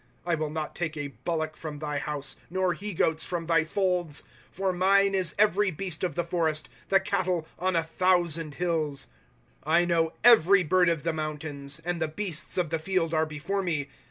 [0.25, 2.35] 8 I will not take a bullock from thy house.
[2.49, 4.21] Nor he goats from thy folds.
[4.21, 9.05] ^0 For mine is every beast of the forest, The cattle on a thousand hills."
[9.63, 13.61] I know every bird of the mountains, And the beasts of the field are before
[13.61, 13.89] me.